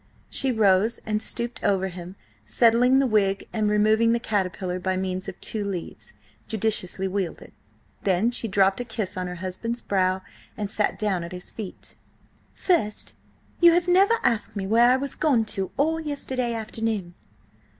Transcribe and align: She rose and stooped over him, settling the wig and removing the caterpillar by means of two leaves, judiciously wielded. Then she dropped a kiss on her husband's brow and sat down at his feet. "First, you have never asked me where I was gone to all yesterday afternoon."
She 0.31 0.51
rose 0.51 0.97
and 1.05 1.21
stooped 1.21 1.63
over 1.63 1.87
him, 1.89 2.15
settling 2.43 2.97
the 2.97 3.05
wig 3.05 3.47
and 3.53 3.69
removing 3.69 4.13
the 4.13 4.19
caterpillar 4.19 4.79
by 4.79 4.97
means 4.97 5.29
of 5.29 5.39
two 5.39 5.63
leaves, 5.63 6.13
judiciously 6.47 7.07
wielded. 7.07 7.51
Then 8.01 8.31
she 8.31 8.47
dropped 8.47 8.79
a 8.81 8.83
kiss 8.83 9.15
on 9.15 9.27
her 9.27 9.35
husband's 9.35 9.79
brow 9.79 10.23
and 10.57 10.71
sat 10.71 10.97
down 10.97 11.23
at 11.23 11.33
his 11.33 11.51
feet. 11.51 11.93
"First, 12.55 13.13
you 13.59 13.73
have 13.73 13.87
never 13.87 14.15
asked 14.23 14.55
me 14.55 14.65
where 14.65 14.89
I 14.89 14.97
was 14.97 15.13
gone 15.13 15.45
to 15.53 15.69
all 15.77 15.99
yesterday 15.99 16.55
afternoon." 16.55 17.13